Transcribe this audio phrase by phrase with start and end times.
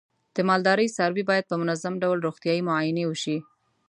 [0.35, 3.37] د مالدارۍ څاروی باید په منظم ډول روغتیايي معاینې وشي.